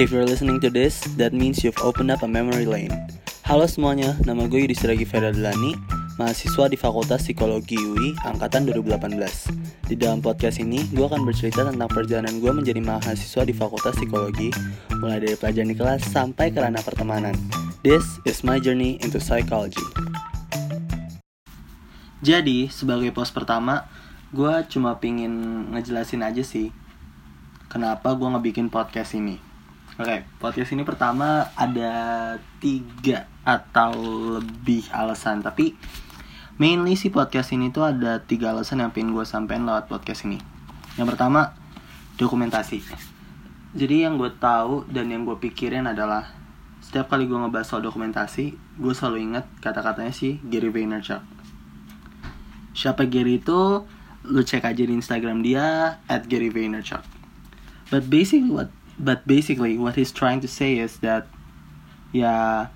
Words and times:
If 0.00 0.08
you're 0.08 0.24
listening 0.24 0.56
to 0.64 0.72
this, 0.72 1.04
that 1.20 1.36
means 1.36 1.60
you've 1.60 1.76
opened 1.84 2.08
up 2.08 2.24
a 2.24 2.28
memory 2.28 2.64
lane. 2.64 2.96
Halo 3.44 3.68
semuanya, 3.68 4.16
nama 4.24 4.48
gue 4.48 4.64
Yudhistira 4.64 4.96
Gifera 4.96 5.36
Delani, 5.36 5.76
mahasiswa 6.16 6.64
di 6.72 6.80
Fakultas 6.80 7.28
Psikologi 7.28 7.76
UI 7.76 8.16
Angkatan 8.24 8.72
2018. 8.72 9.52
Di 9.92 9.94
dalam 10.00 10.24
podcast 10.24 10.64
ini, 10.64 10.80
gue 10.96 11.04
akan 11.04 11.28
bercerita 11.28 11.68
tentang 11.68 11.92
perjalanan 11.92 12.40
gue 12.40 12.48
menjadi 12.56 12.80
mahasiswa 12.80 13.44
di 13.44 13.52
Fakultas 13.52 13.92
Psikologi, 14.00 14.48
mulai 14.96 15.20
dari 15.20 15.36
pelajaran 15.36 15.68
di 15.68 15.76
kelas 15.76 16.08
sampai 16.08 16.48
ke 16.48 16.64
ranah 16.64 16.80
pertemanan. 16.80 17.36
This 17.84 18.16
is 18.24 18.40
my 18.40 18.56
journey 18.56 18.96
into 19.04 19.20
psychology. 19.20 19.84
Jadi, 22.24 22.72
sebagai 22.72 23.12
post 23.12 23.36
pertama, 23.36 23.84
gue 24.32 24.64
cuma 24.72 24.96
pingin 24.96 25.68
ngejelasin 25.76 26.24
aja 26.24 26.40
sih 26.40 26.72
kenapa 27.68 28.16
gue 28.16 28.28
ngebikin 28.32 28.72
podcast 28.72 29.12
ini. 29.12 29.51
Oke, 30.02 30.18
okay, 30.18 30.26
podcast 30.42 30.74
ini 30.74 30.82
pertama 30.82 31.46
ada 31.54 31.94
tiga 32.58 33.30
atau 33.46 33.94
lebih 34.34 34.90
alasan, 34.90 35.46
tapi 35.46 35.78
mainly 36.58 36.98
sih 36.98 37.14
podcast 37.14 37.54
ini 37.54 37.70
tuh 37.70 37.86
ada 37.86 38.18
tiga 38.18 38.50
alasan 38.50 38.82
yang 38.82 38.90
pengen 38.90 39.14
gue 39.14 39.22
sampein 39.22 39.62
lewat 39.62 39.86
podcast 39.86 40.26
ini. 40.26 40.42
Yang 40.98 41.14
pertama, 41.14 41.54
dokumentasi. 42.18 42.82
Jadi 43.78 44.02
yang 44.02 44.18
gue 44.18 44.26
tahu 44.42 44.90
dan 44.90 45.06
yang 45.06 45.22
gue 45.22 45.38
pikirin 45.38 45.86
adalah 45.86 46.34
setiap 46.82 47.06
kali 47.06 47.30
gue 47.30 47.38
ngebahas 47.38 47.70
soal 47.70 47.86
dokumentasi, 47.86 48.58
gue 48.58 48.94
selalu 48.98 49.22
inget 49.22 49.46
kata-katanya 49.62 50.10
sih 50.10 50.42
Gary 50.42 50.74
Vaynerchuk. 50.74 51.22
Siapa 52.74 53.06
Gary 53.06 53.38
itu? 53.38 53.86
Lu 54.26 54.42
cek 54.42 54.66
aja 54.66 54.82
di 54.82 54.98
Instagram 54.98 55.46
dia 55.46 56.02
at 56.10 56.26
Gary 56.26 56.50
Vaynerchuk. 56.50 57.06
But 57.94 58.10
basically 58.10 58.50
what 58.50 58.81
but 58.98 59.24
basically 59.24 59.78
what 59.80 59.96
he's 59.96 60.12
trying 60.12 60.40
to 60.40 60.48
say 60.50 60.76
is 60.76 61.00
that 61.00 61.28
ya 62.12 62.68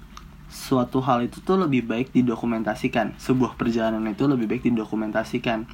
suatu 0.46 1.02
hal 1.04 1.26
itu 1.26 1.42
tuh 1.42 1.60
lebih 1.60 1.84
baik 1.84 2.14
didokumentasikan. 2.14 3.18
Sebuah 3.20 3.58
perjalanan 3.58 4.06
itu 4.08 4.24
lebih 4.24 4.46
baik 4.48 4.62
didokumentasikan. 4.64 5.66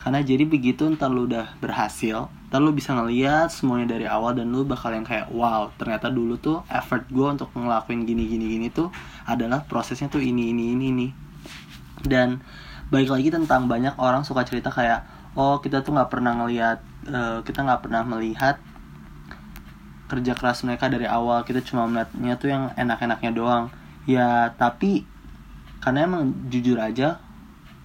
Karena 0.00 0.20
jadi 0.24 0.48
begitu 0.48 0.88
ntar 0.96 1.12
lu 1.12 1.28
udah 1.28 1.60
berhasil 1.60 2.32
ntar 2.48 2.58
lu 2.58 2.72
bisa 2.72 2.96
ngeliat 2.96 3.52
semuanya 3.52 3.94
dari 3.94 4.08
awal 4.08 4.34
dan 4.34 4.50
lu 4.50 4.66
bakal 4.66 4.90
yang 4.90 5.06
kayak 5.06 5.30
wow 5.30 5.70
ternyata 5.78 6.10
dulu 6.10 6.34
tuh 6.34 6.66
effort 6.66 7.06
gue 7.06 7.22
untuk 7.22 7.52
ngelakuin 7.54 8.08
gini 8.08 8.26
gini 8.26 8.58
gini 8.58 8.66
tuh 8.74 8.90
adalah 9.22 9.62
prosesnya 9.68 10.10
tuh 10.10 10.24
ini 10.24 10.50
ini 10.50 10.74
ini 10.74 10.84
ini. 10.90 11.08
Dan 12.00 12.40
baik 12.90 13.12
lagi 13.12 13.28
tentang 13.30 13.68
banyak 13.70 13.94
orang 14.00 14.26
suka 14.26 14.42
cerita 14.42 14.72
kayak 14.72 15.06
oh 15.38 15.62
kita 15.62 15.84
tuh 15.84 15.94
nggak 15.94 16.10
pernah 16.10 16.32
ngeliat 16.42 16.78
uh, 17.06 17.38
kita 17.46 17.62
nggak 17.62 17.86
pernah 17.86 18.02
melihat 18.02 18.58
kerja 20.10 20.34
keras 20.34 20.66
mereka 20.66 20.90
dari 20.90 21.06
awal. 21.06 21.46
Kita 21.46 21.62
cuma 21.62 21.86
melihatnya 21.86 22.34
tuh 22.34 22.48
yang 22.50 22.74
enak-enaknya 22.74 23.30
doang. 23.30 23.70
Ya 24.10 24.50
tapi 24.58 25.06
karena 25.78 26.10
emang 26.10 26.34
jujur 26.50 26.82
aja 26.82 27.22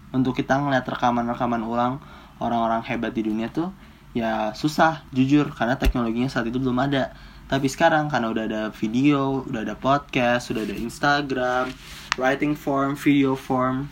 untuk 0.09 0.33
kita 0.33 0.57
ngeliat 0.57 0.83
rekaman-rekaman 0.89 1.61
ulang 1.61 2.01
orang-orang 2.41 2.83
hebat 2.83 3.13
di 3.13 3.23
dunia 3.23 3.53
tuh 3.53 3.69
ya 4.17 4.57
susah 4.57 5.05
jujur. 5.13 5.53
Karena 5.53 5.77
teknologinya 5.77 6.27
saat 6.27 6.49
itu 6.49 6.57
belum 6.57 6.81
ada. 6.81 7.13
Tapi 7.45 7.69
sekarang 7.69 8.09
karena 8.09 8.33
udah 8.33 8.43
ada 8.49 8.63
video 8.73 9.45
udah 9.45 9.61
ada 9.61 9.77
podcast 9.77 10.49
udah 10.49 10.65
ada 10.65 10.73
Instagram 10.73 11.69
writing 12.17 12.57
form 12.57 12.97
video 12.97 13.37
form 13.37 13.85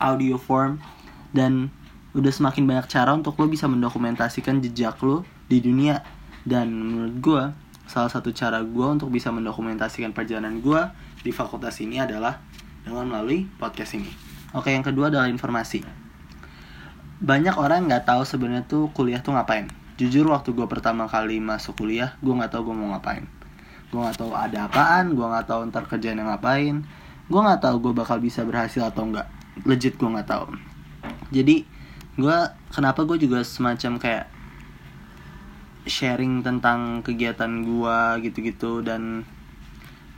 audio 0.00 0.40
form 0.40 0.80
dan 1.36 1.68
udah 2.16 2.32
semakin 2.32 2.64
banyak 2.64 2.86
cara 2.88 3.12
untuk 3.12 3.36
lo 3.36 3.46
bisa 3.50 3.68
mendokumentasikan 3.68 4.64
jejak 4.64 4.96
lo 5.04 5.28
di 5.46 5.60
dunia 5.60 6.00
dan 6.48 6.72
menurut 6.72 7.14
gue 7.20 7.42
salah 7.84 8.08
satu 8.08 8.32
cara 8.32 8.64
gue 8.64 8.86
untuk 8.88 9.12
bisa 9.12 9.28
mendokumentasikan 9.28 10.16
perjalanan 10.16 10.64
gue 10.64 10.80
di 11.20 11.28
fakultas 11.28 11.76
ini 11.84 12.00
adalah 12.00 12.40
dengan 12.80 13.04
melalui 13.04 13.44
podcast 13.60 14.00
ini. 14.00 14.08
Oke 14.56 14.72
yang 14.72 14.80
kedua 14.80 15.12
adalah 15.12 15.28
informasi. 15.28 15.84
Banyak 17.20 17.60
orang 17.60 17.84
nggak 17.84 18.08
tahu 18.08 18.24
sebenarnya 18.24 18.64
tuh 18.64 18.88
kuliah 18.96 19.20
tuh 19.20 19.36
ngapain. 19.36 19.68
Jujur 20.00 20.24
waktu 20.32 20.56
gue 20.56 20.64
pertama 20.64 21.04
kali 21.04 21.36
masuk 21.36 21.84
kuliah 21.84 22.16
gue 22.24 22.32
nggak 22.32 22.56
tahu 22.56 22.72
gue 22.72 22.76
mau 22.80 22.96
ngapain. 22.96 23.28
Gue 23.92 24.00
nggak 24.00 24.16
tahu 24.16 24.32
ada 24.32 24.72
apaan 24.72 25.12
gue 25.12 25.26
nggak 25.26 25.46
tahu 25.52 25.60
ntar 25.68 25.84
kerjaan 25.84 26.16
yang 26.16 26.32
ngapain. 26.32 26.80
Gue 27.28 27.40
nggak 27.44 27.60
tahu 27.60 27.76
gue 27.84 27.92
bakal 27.92 28.24
bisa 28.24 28.40
berhasil 28.48 28.80
atau 28.88 29.04
enggak 29.04 29.28
legit 29.68 30.00
gue 30.00 30.08
nggak 30.08 30.28
tahu. 30.32 30.48
Jadi 31.28 31.68
gue 32.16 32.36
kenapa 32.72 33.04
gue 33.04 33.20
juga 33.20 33.44
semacam 33.44 34.00
kayak 34.00 34.37
sharing 35.88 36.44
tentang 36.44 37.00
kegiatan 37.00 37.50
gue 37.64 37.98
gitu-gitu 38.28 38.84
dan 38.84 39.24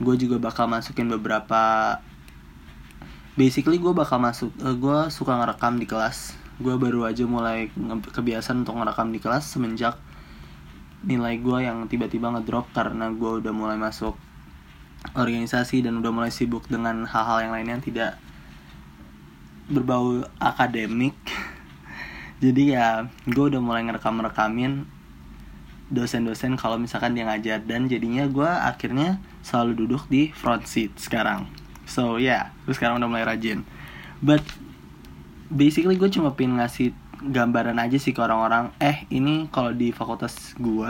gue 0.01 0.15
juga 0.17 0.41
bakal 0.41 0.67
masukin 0.67 1.07
beberapa 1.07 1.97
basically 3.39 3.79
gue 3.79 3.93
bakal 3.95 4.19
masuk 4.19 4.51
uh, 4.61 4.75
gue 4.75 4.99
suka 5.09 5.39
ngerekam 5.39 5.79
di 5.79 5.87
kelas. 5.87 6.35
Gue 6.61 6.77
baru 6.77 7.09
aja 7.09 7.25
mulai 7.25 7.73
kebiasaan 8.13 8.61
untuk 8.61 8.77
ngerekam 8.77 9.09
di 9.09 9.17
kelas 9.17 9.49
semenjak 9.49 9.97
nilai 11.01 11.41
gue 11.41 11.65
yang 11.65 11.89
tiba-tiba 11.89 12.29
ngedrop 12.29 12.69
karena 12.77 13.09
gue 13.09 13.41
udah 13.41 13.49
mulai 13.49 13.73
masuk 13.73 14.13
organisasi 15.17 15.81
dan 15.81 15.97
udah 15.97 16.13
mulai 16.13 16.29
sibuk 16.29 16.69
dengan 16.69 17.09
hal-hal 17.09 17.49
yang 17.49 17.51
lainnya 17.57 17.81
yang 17.81 17.85
tidak 17.85 18.11
berbau 19.65 20.21
akademik. 20.37 21.17
Jadi 22.43 22.77
ya 22.77 23.09
gue 23.25 23.45
udah 23.49 23.61
mulai 23.61 23.81
ngerekam 23.85 24.21
rekamin 24.21 25.00
dosen-dosen 25.91 26.55
kalau 26.55 26.79
misalkan 26.79 27.13
dia 27.13 27.27
ngajar. 27.27 27.59
Dan 27.61 27.91
jadinya 27.91 28.25
gue 28.25 28.47
akhirnya 28.47 29.19
selalu 29.43 29.85
duduk 29.85 30.07
di 30.07 30.31
front 30.31 30.63
seat 30.65 30.95
sekarang. 30.97 31.45
So 31.83 32.15
ya 32.17 32.25
yeah, 32.25 32.43
terus 32.63 32.79
sekarang 32.79 33.03
udah 33.03 33.11
mulai 33.11 33.27
rajin. 33.27 33.67
But 34.23 34.41
basically 35.51 35.99
gue 35.99 36.07
cuma 36.07 36.31
pengen 36.33 36.57
ngasih 36.57 36.95
gambaran 37.21 37.77
aja 37.77 38.01
sih 38.01 38.15
ke 38.15 38.23
orang-orang 38.23 38.73
eh 38.81 39.05
ini 39.13 39.45
kalau 39.53 39.75
di 39.75 39.93
fakultas 39.93 40.57
gue 40.57 40.89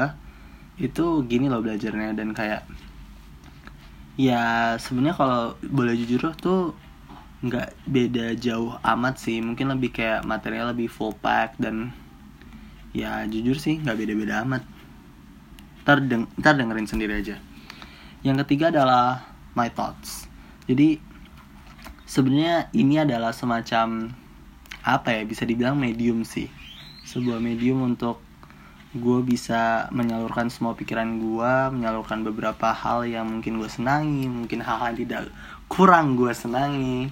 itu 0.77 1.25
gini 1.25 1.49
loh 1.49 1.65
belajarnya. 1.65 2.13
Dan 2.13 2.37
kayak 2.37 2.63
ya 4.15 4.77
sebenarnya 4.77 5.17
kalau 5.17 5.41
boleh 5.65 5.97
jujur 5.97 6.31
tuh 6.37 6.77
nggak 7.41 7.73
beda 7.89 8.37
jauh 8.37 8.77
amat 8.85 9.17
sih. 9.17 9.41
Mungkin 9.41 9.73
lebih 9.73 9.97
kayak 9.97 10.21
material 10.29 10.69
lebih 10.69 10.93
full 10.93 11.17
pack 11.17 11.57
dan 11.57 11.89
ya 12.91 13.23
jujur 13.25 13.55
sih 13.55 13.79
nggak 13.79 13.97
beda-beda 13.97 14.43
amat 14.43 14.63
ntar, 15.83 16.01
deng 16.05 16.29
ntar 16.37 16.57
dengerin 16.57 16.87
sendiri 16.87 17.19
aja. 17.21 17.37
Yang 18.21 18.45
ketiga 18.45 18.69
adalah 18.69 19.25
my 19.57 19.69
thoughts. 19.73 20.29
Jadi 20.69 21.01
sebenarnya 22.05 22.69
ini 22.75 23.01
adalah 23.01 23.33
semacam 23.33 24.13
apa 24.81 25.09
ya 25.13 25.21
bisa 25.25 25.45
dibilang 25.45 25.77
medium 25.77 26.21
sih. 26.25 26.49
Sebuah 27.05 27.41
medium 27.41 27.81
untuk 27.81 28.21
gue 28.91 29.19
bisa 29.23 29.87
menyalurkan 29.95 30.51
semua 30.51 30.75
pikiran 30.75 31.15
gue 31.15 31.53
menyalurkan 31.71 32.27
beberapa 32.27 32.75
hal 32.75 33.07
yang 33.07 33.23
mungkin 33.23 33.55
gue 33.55 33.71
senangi 33.71 34.27
mungkin 34.27 34.59
hal-hal 34.59 34.91
yang 34.91 34.99
tidak 35.07 35.21
kurang 35.71 36.19
gue 36.19 36.31
senangi 36.35 37.07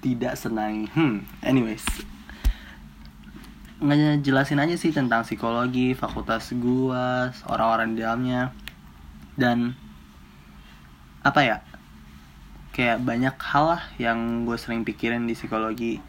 tidak 0.00 0.40
senangi. 0.40 0.88
Hmm 0.96 1.28
anyways 1.44 1.84
ngejelasin 3.80 4.60
aja 4.60 4.76
sih 4.76 4.92
tentang 4.92 5.24
psikologi 5.24 5.96
fakultas 5.96 6.52
gua 6.60 7.32
orang-orang 7.48 7.96
di 7.96 8.04
dalamnya. 8.04 8.52
Dan 9.34 9.72
apa 11.24 11.40
ya 11.40 11.56
kayak 12.76 13.02
banyak 13.04 13.36
hal 13.40 13.64
lah 13.76 13.82
yang 14.00 14.48
gue 14.48 14.56
sering 14.56 14.84
pikirin 14.84 15.24
di 15.24 15.32
psikologi. 15.32 16.00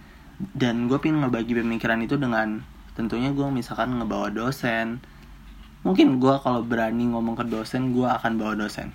Dan 0.42 0.90
gue 0.90 0.98
pengen 0.98 1.24
ngebagi 1.24 1.54
pemikiran 1.58 2.02
itu 2.02 2.18
dengan 2.18 2.66
tentunya 2.94 3.32
gue 3.32 3.48
misalkan 3.50 3.98
ngebawa 3.98 4.30
dosen. 4.34 5.00
Mungkin 5.82 6.22
gue 6.22 6.36
kalau 6.44 6.62
berani 6.62 7.10
ngomong 7.10 7.40
ke 7.40 7.46
dosen 7.50 7.96
gue 7.96 8.06
akan 8.06 8.38
bawa 8.38 8.54
dosen. 8.56 8.94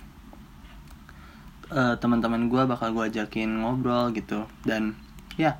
Uh, 1.67 1.99
teman-teman 1.99 2.47
gue 2.47 2.63
bakal 2.63 2.95
gue 2.95 3.09
ajakin 3.11 3.63
ngobrol 3.63 4.13
gitu. 4.15 4.47
Dan 4.63 4.95
ya 5.35 5.51
yeah, 5.51 5.55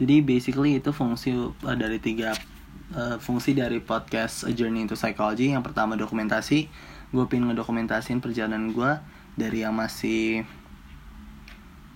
jadi 0.00 0.24
basically 0.24 0.80
itu 0.80 0.90
fungsi 0.90 1.36
uh, 1.36 1.76
dari 1.76 2.00
tiga 2.00 2.32
uh, 2.92 3.16
fungsi 3.18 3.56
dari 3.56 3.80
podcast 3.80 4.44
A 4.46 4.52
Journey 4.52 4.84
into 4.84 4.96
Psychology 4.96 5.52
yang 5.52 5.64
pertama 5.64 5.96
dokumentasi 5.96 6.68
gue 7.12 7.24
pengen 7.28 7.52
ngedokumentasin 7.52 8.24
perjalanan 8.24 8.72
gue 8.72 8.92
dari 9.36 9.64
yang 9.64 9.76
masih 9.76 10.44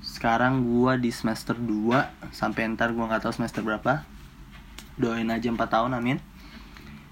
sekarang 0.06 0.64
gue 0.64 0.92
di 1.02 1.10
semester 1.12 1.58
2 1.58 2.32
sampai 2.32 2.72
ntar 2.72 2.94
gue 2.94 3.04
nggak 3.04 3.26
tahu 3.26 3.34
semester 3.36 3.60
berapa. 3.60 4.06
Doain 4.96 5.28
aja 5.28 5.50
4 5.50 5.58
tahun 5.58 5.92
amin. 5.98 6.22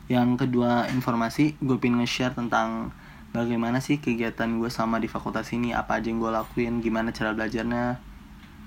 Yang 0.08 0.46
kedua 0.46 0.88
informasi 0.92 1.56
gue 1.60 1.76
pengen 1.80 2.00
nge-share 2.04 2.36
tentang 2.36 2.92
bagaimana 3.34 3.82
sih 3.82 3.98
kegiatan 4.00 4.48
gue 4.56 4.70
sama 4.70 5.02
di 5.02 5.08
fakultas 5.10 5.50
ini 5.52 5.74
apa 5.74 5.98
aja 5.98 6.08
yang 6.08 6.22
gue 6.22 6.30
lakuin 6.32 6.80
gimana 6.80 7.12
cara 7.12 7.36
belajarnya 7.36 7.98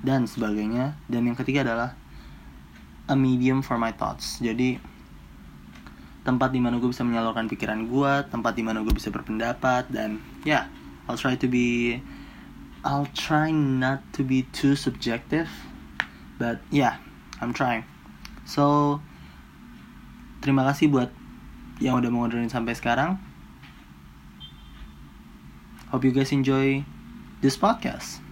dan 0.03 0.29
sebagainya. 0.29 0.99
Dan 1.09 1.29
yang 1.29 1.37
ketiga 1.39 1.65
adalah 1.65 1.97
a 3.07 3.15
medium 3.15 3.63
for 3.63 3.79
my 3.79 3.95
thoughts. 3.95 4.37
Jadi 4.43 4.96
tempat 6.27 6.51
di 6.51 6.59
mana 6.59 6.75
gue 6.75 6.91
bisa 6.91 7.07
menyalurkan 7.07 7.47
pikiran 7.47 7.87
gue 7.87 8.13
tempat 8.27 8.51
di 8.51 8.59
mana 8.59 8.83
gue 8.83 8.91
bisa 8.91 9.07
berpendapat 9.07 9.87
dan 9.87 10.19
ya 10.43 10.67
yeah, 10.67 11.07
I'll 11.07 11.15
try 11.15 11.39
to 11.39 11.47
be 11.47 12.03
I'll 12.83 13.07
try 13.15 13.55
not 13.55 14.03
to 14.19 14.27
be 14.27 14.43
too 14.51 14.75
subjective 14.75 15.47
but 16.35 16.59
yeah 16.67 16.99
I'm 17.39 17.55
trying. 17.55 17.87
So 18.43 18.99
terima 20.43 20.67
kasih 20.67 20.91
buat 20.91 21.15
yang 21.79 22.03
udah 22.03 22.11
mau 22.11 22.27
dengerin 22.27 22.51
sampai 22.51 22.75
sekarang. 22.75 23.15
Hope 25.95 26.03
you 26.03 26.11
guys 26.11 26.35
enjoy 26.35 26.83
this 27.39 27.55
podcast 27.55 28.26